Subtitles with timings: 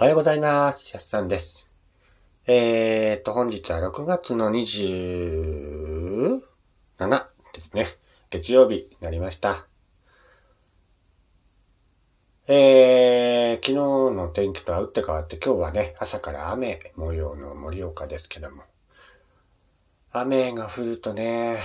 [0.00, 0.92] おはようございます。
[0.94, 1.68] やすさんです。
[2.46, 6.40] えーと、本日は6月の27
[7.52, 7.96] ですね。
[8.30, 9.66] 月曜日になりました。
[12.46, 18.62] えー、昨日の天気とは打って変わって今日はね、朝から雨模様の盛岡ですけども。
[20.12, 21.58] 雨が降るとね、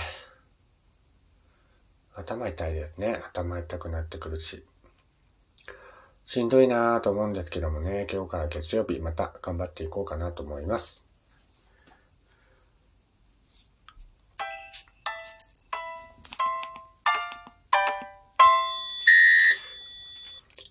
[2.16, 3.20] 頭痛いですね。
[3.32, 4.64] 頭痛くなってくるし。
[6.26, 11.04] しんどいなぁと思うんですけどもね、今日から月曜日また頑張っていこうかなと思います。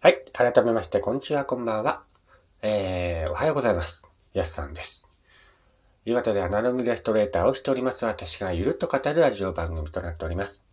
[0.01, 0.23] はい。
[0.33, 2.03] 改めまして、こんにちは、こんばんは。
[2.63, 4.01] えー、おはようございます。
[4.33, 5.03] やすさんです。
[6.05, 10.72] 岩手でアナログイラストレーターをしております私がゆるっと語るラジオ番組となっております。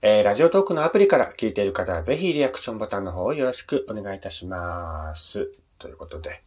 [0.00, 5.50] えー、ラジオトークのアプリから聞いている方は、ぜひリアクションボタンの方をよろしくお願いいたします。
[5.80, 6.44] ということで。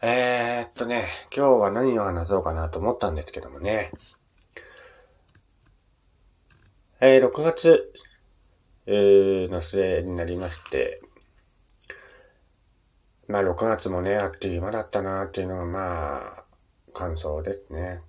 [0.00, 3.90] えー、っとね、今日は何を話そうかなと思ったんですけどもね。
[7.00, 7.92] えー、6月、
[8.86, 11.02] えー、の末になりまして、
[13.26, 16.44] まあ6月もね、あっという間だったなっていうのがまあ、
[16.92, 18.00] 感想ですね。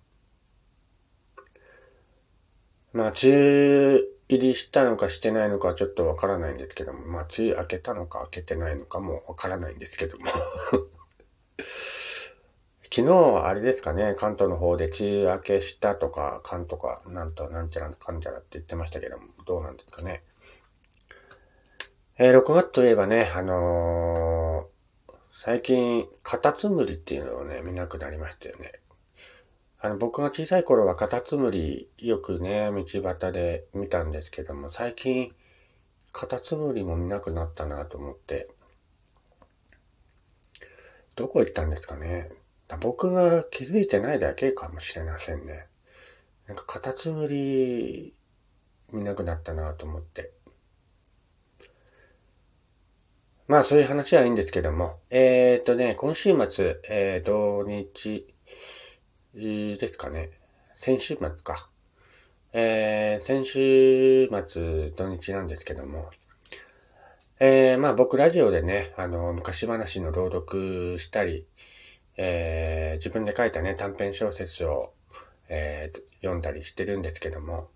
[2.94, 10.26] まあ、梅雨入りしたのかしてないのかちょっとわからないんですけども、まあ、梅雨明けたのか明けてないのかもわからないんですけども。
[12.94, 20.24] 昨日、あれですかね、関東の方で梅雨明けしたとか、関とか、なんと、なんちゃらかんちゃらって言ってましたけども、どうなんですかね。
[22.18, 24.76] えー6月といえばね、あのー
[25.34, 28.72] 最近、カタツムリっていうのをね、見なくなりましたよね。
[29.86, 35.32] あの、僕が小さい頃はカタツムリよくね、道端で見たんですけども、最近、
[36.12, 38.50] カタツムリも見なくなったなと思って、
[41.16, 42.32] どこ行ったんですかね。
[42.80, 45.68] 僕が気づいてないだけかもしれませんね。
[46.48, 48.16] なんかカタツムリ
[48.92, 50.32] 見なくなったなと思って。
[53.48, 58.34] まあそういう話はいいんですけども、えー、っとね、今週末、えー、土日、
[59.36, 60.30] ですかね。
[60.76, 61.70] 先週末か。
[62.54, 66.10] えー、先週末土日なんですけども、
[67.42, 71.46] えー、まあ僕ラジオでね、あの、昔話の朗読したり、
[72.16, 74.94] えー、自分で書いたね、短編小説を、
[75.50, 77.68] えー、読んだりしてるんですけども、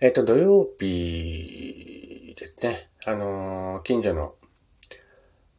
[0.00, 4.36] えっ、と、土曜日ですね、あのー近所の、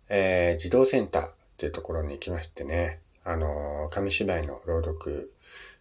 [0.07, 5.33] えー児童センターっていうところに行きましてね、あの紙芝居の朗読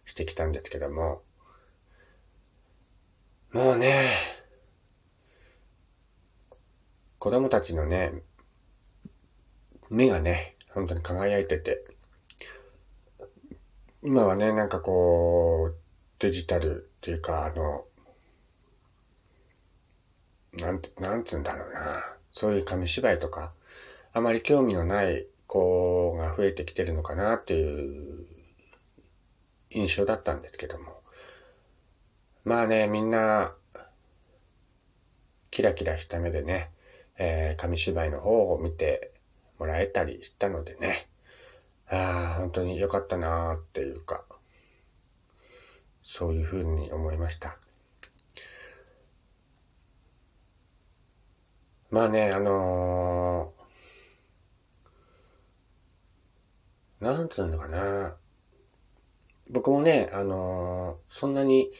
[0.05, 1.21] してきたんですけども、
[3.53, 4.15] もうね、
[7.19, 8.23] 子供たちのね、
[9.91, 11.85] 目がね、本当に輝いてて、
[14.01, 15.75] 今はね、なんかこう、
[16.17, 17.85] デジタルっていうか、あの、
[20.53, 22.03] なんて、なんつうんだろうな。
[22.31, 23.53] そういう紙芝居とか、
[24.13, 28.25] あまり興味のない子が増えてきてるのかなっていう
[29.71, 31.01] 印象だったんですけども。
[32.43, 33.53] まあね、みんな、
[35.51, 36.71] キラキラした目でね、
[37.17, 39.11] えー紙芝居の方を見て
[39.59, 41.07] もらえたりしたのでね、
[41.89, 44.23] ああ、本当に良かったなーっていうか、
[46.03, 47.57] そういうふうに思いました。
[51.89, 53.16] まあね、あのー
[56.99, 58.15] なんつうのかな。
[59.49, 61.71] 僕もね、あのーそんなに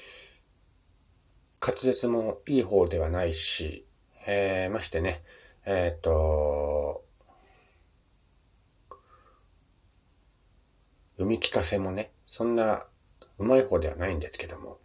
[1.60, 3.86] 滑舌もいい方ではないし、
[4.26, 5.24] えー、ましてね、
[5.66, 7.04] えっ、と、
[11.14, 12.86] 読み聞かせもね、そんな
[13.40, 14.78] うまい方ではないんですけども、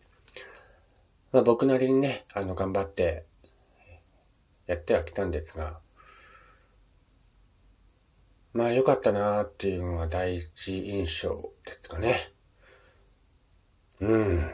[1.30, 3.26] まあ僕なりにね、あの、頑張って
[4.66, 5.81] やってはきたんですが、
[8.52, 12.32] まあ良かったなーっていうのが第一印象ですかね。
[14.00, 14.50] うん。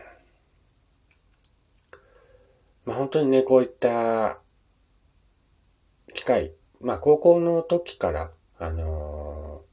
[2.85, 4.39] まあ本当にね、こういった
[6.15, 9.69] 機会、まあ高校の時から、あのー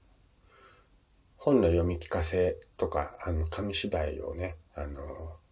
[1.38, 5.46] 本の読み聞かせとか、あの、紙芝居をね、あのー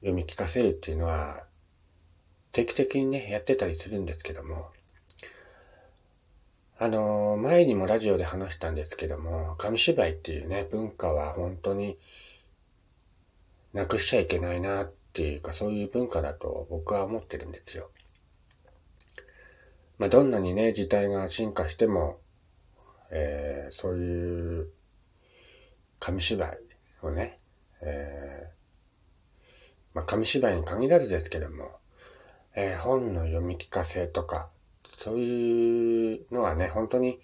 [0.00, 1.46] 読み聞かせるっていうのは、
[2.52, 4.70] 定期的にね、やってたりするんですけども、
[6.76, 11.96] あの前にもラジオで話したんですけども、紙芝居っていうね、文化は本当に
[13.72, 17.90] なくしちゃいけないなっていうか、そういう文化だと僕は思ってるんですよ。
[19.98, 22.18] まあ、どんなにね、時代が進化しても、
[23.12, 24.72] えー、そういう
[26.00, 26.58] 紙芝居
[27.02, 27.38] をね、
[27.82, 29.46] えー、
[29.94, 31.70] まあ、紙芝居に限らずですけども、
[32.56, 34.48] えー、本の読み聞かせとか、
[34.96, 37.20] そういうのはね、本当に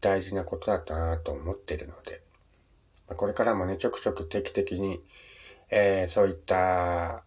[0.00, 2.22] 大事なことだったなと思ってるので、
[3.16, 5.02] これからもね、ちょくちょく定期的に、
[5.70, 7.24] えー、そういった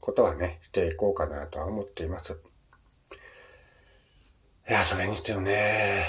[0.00, 2.38] ことはね、していこうかなとは思っています。
[4.68, 6.04] いや、それにしてもね、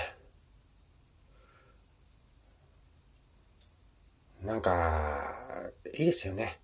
[4.43, 5.35] なんか、
[5.93, 6.59] いいですよね。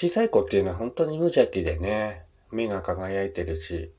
[0.00, 3.92] 小さい子っていうのは本当に無邪気でね、目が輝いてるし、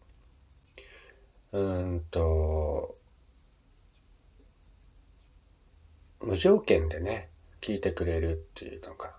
[1.52, 2.98] うんと、
[6.20, 7.30] 無条件でね、
[7.62, 9.16] 聞いてくれるっていうのが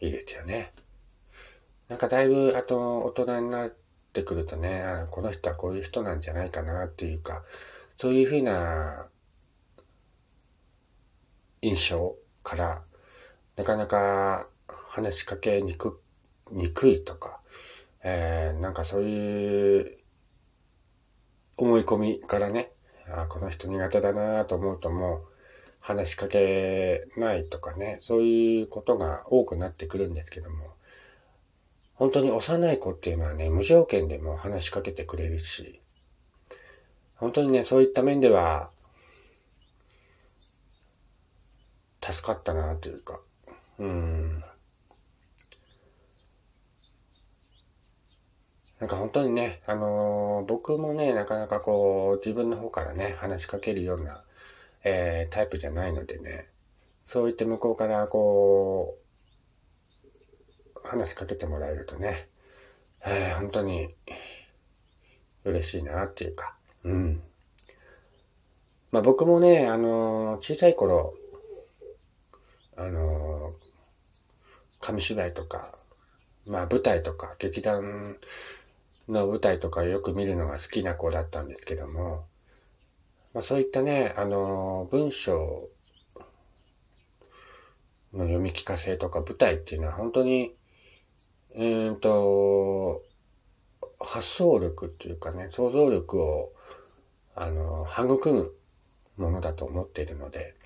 [0.00, 0.72] いいですよね。
[1.88, 3.76] なんかだいぶ、あと、大人になっ
[4.12, 7.42] てくるとね、あこの人はこういう人なんじゃないかなっていうか、
[7.96, 9.08] そういうふうな
[11.60, 12.14] 印象
[12.44, 12.84] から、
[13.56, 16.00] なかなか話しかけにく、
[16.50, 17.40] にくいとか、
[18.02, 19.98] えー、なんかそういう
[21.56, 22.70] 思い込みからね、
[23.08, 25.22] あこの人苦手だなと思うともう
[25.80, 30.74] 話しかけないとかね、そういうことが多くなってくるんですけども、
[31.94, 35.80] 本当に幼い子っていうのはね、無条件でも話しかけてくれるし、
[37.16, 38.70] 本当にね、そういった面では、
[42.02, 43.20] 助かったなというか、
[43.78, 44.44] うん。
[48.80, 54.24] なんか本当にね、あのー、僕もね、なかなかこう、自分の方からね、話しかけるような、
[54.82, 56.48] えー、タイプじゃないのでね、
[57.04, 58.98] そう言って向こうからこ
[60.84, 62.28] う、話しかけてもらえるとね、
[63.06, 63.94] えー、本当に
[65.44, 67.22] 嬉しいなっていうか、うん。
[68.90, 71.14] まあ僕もね、あのー、小さい頃、
[72.76, 73.54] あの、
[74.80, 75.78] 紙芝居とか、
[76.46, 78.16] まあ舞台とか、劇団
[79.08, 82.26] の舞台とかよく見るのが好きな子だったんですけども、
[83.32, 85.68] まあそういったね、あの、文章
[88.12, 90.54] の読み聞かせとか舞台っていうのは本当に
[91.56, 93.04] えっと、
[94.00, 96.52] 発想力っていうかね、想像力を、
[97.36, 98.52] あの、育む
[99.16, 100.56] ものだと思っているので、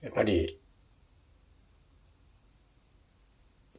[0.00, 0.59] やっぱり、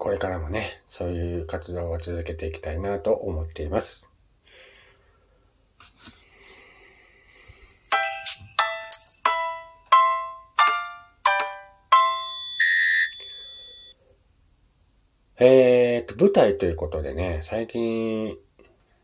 [0.01, 4.03] これからもね、そういう活動を続けていきたいなと思っています。
[15.37, 18.35] えー、と、舞台ということでね、最近、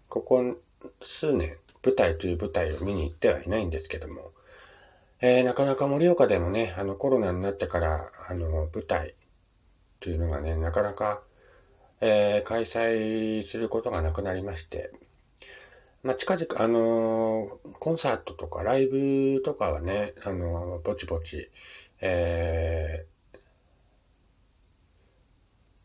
[0.09, 0.57] ここ
[1.03, 4.31] 数年、舞台という舞台を見に行ってはいないんですけども、
[5.21, 9.13] えー、なかなか盛岡でもね、あのコロナになってから、あの、舞台
[9.99, 11.21] というのがね、なかなか、
[12.01, 14.91] えー、開催することがなくなりまして、
[16.03, 21.49] まあ、近々、あのー、コンサートとかライブとかはね、あのー、ぼちぼち、
[21.99, 23.05] え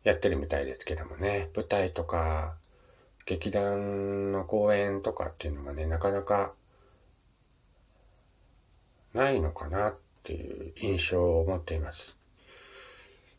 [0.04, 2.56] やってるみたいですけどもね、舞台とか、
[3.24, 6.52] 劇団の公演とかっていうのがね、なかなか
[9.14, 12.16] ないのかなっていう印象を持っています。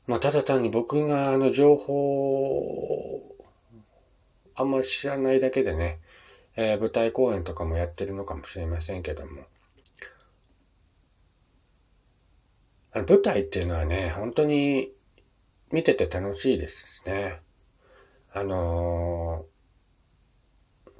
[0.06, 3.22] まあ、ただ単に僕があの情報
[4.56, 6.00] あんま知らないだけでね、
[6.56, 9.44] えー、舞台公演とかもやってるのかもしれませんけども、
[12.92, 14.92] あの舞台っていうのはね、本当に
[15.72, 17.40] 見てて楽しいですね。
[18.34, 20.92] あのー、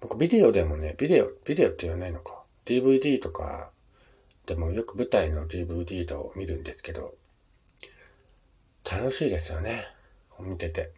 [0.00, 2.42] 僕ビデオでもね、ビデオ、ビデオって言わないのか。
[2.64, 3.70] DVD とか
[4.46, 7.14] でもよく舞台の DVD を見るんですけど、
[8.90, 9.86] 楽しいですよね。
[10.40, 10.90] 見てて。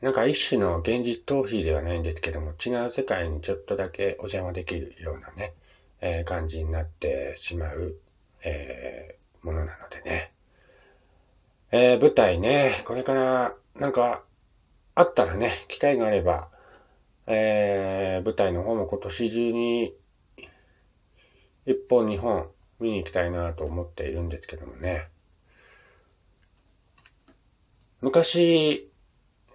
[0.00, 5.52] なんか一種の現実逃避ではないんですけども、違う世界にちょっとだけお邪魔できるようなね、
[6.00, 7.94] えー、感じになってしまう、
[8.42, 10.32] えー、ものなのでね。
[11.70, 14.24] えー、舞台ね、これからなんか
[14.96, 16.50] あったらね、機会があれば、
[17.26, 19.94] えー、舞台の方も今年中に
[21.66, 22.48] 一本二本
[22.80, 25.08] 見に行きたいなと思っているんですけどもね。
[28.00, 28.90] 昔、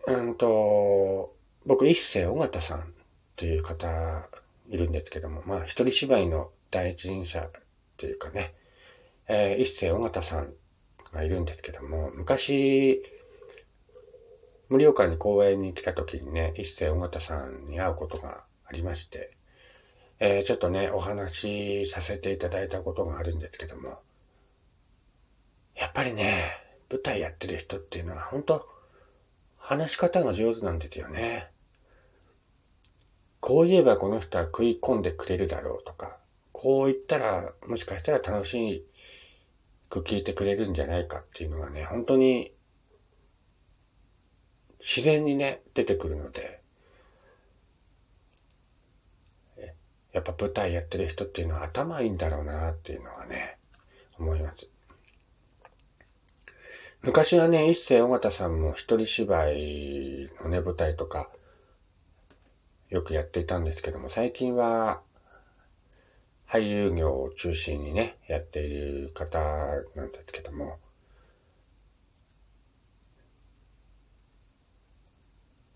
[0.08, 2.94] うんと、僕一世尾形さん
[3.36, 4.30] という方
[4.70, 7.52] いるんですけども、まあ、一人芝居の第一人者っ
[7.98, 8.54] ていうかね、
[9.28, 10.54] えー、一世尾形さん
[11.12, 13.04] がいるんですけども、昔、
[14.70, 19.38] 盛岡に公園に来た時にね、一世尾形さんに会うことがありまして、
[20.20, 24.00] えー、ちょっとね、お話しさせていただいたことがあるんですけども、
[25.76, 26.52] やっぱりね、
[26.90, 28.68] 舞台やってる人っていうのは本当
[29.58, 31.48] 話し方が上手なんですよね。
[33.40, 36.18] こう言えばこの人は食い込んでくれるだろうとか、
[36.52, 38.86] こう言ったらもしかしたら楽し
[39.90, 42.52] く聞いてくれるんじゃないかっていうのがね、本当に
[44.80, 46.62] 自然にね、出てくるので、
[50.14, 53.58] やっぱ舞台やってる人っていうのは頭いいんだろうなっていうのはね、
[54.18, 54.68] 思います。
[57.04, 61.30] 昔はね、一世尾形さんも一人芝居のね、舞台とか、
[62.90, 65.02] よくやっていたんですけども、最近は、
[66.48, 69.40] 俳優業を中心にね、やっている方
[69.96, 70.80] なんですけども、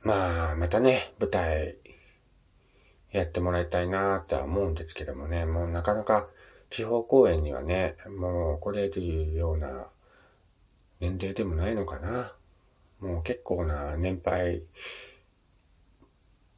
[0.03, 1.77] まあ、またね、舞台
[3.11, 6.27] やってもらいたいなとは思うんですけどもね、もうなかなか
[6.71, 9.87] 地方公演にはね、もう来れるような
[10.99, 12.33] 年齢でもないのかな。
[12.99, 14.63] もう結構な年配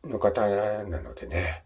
[0.06, 1.64] の方なのでね、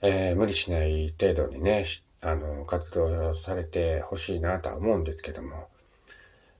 [0.00, 1.84] えー、無理しない程度にね、
[2.20, 5.68] あの、活動されてほしいなとは思うんですけども、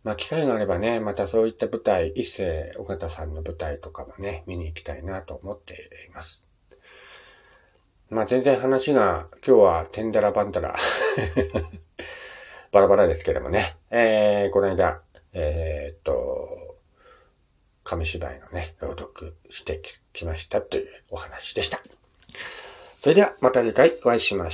[0.07, 6.45] まあ、機会があればね、またそういった舞台、一世尾形さんの舞台とかもね、見に行きたいなと思っています。
[8.09, 10.77] まあ、全然話が、今日はテンダラバンダラ
[12.71, 15.01] バラバラですけどもね、えー、この間、
[15.33, 16.77] えー、っと、
[17.83, 19.83] 紙芝居のね、朗読して
[20.13, 21.83] きましたというお話でした。
[23.03, 24.45] それではまた次回お会いしましょう。